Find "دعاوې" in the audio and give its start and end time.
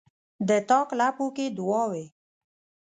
1.57-2.05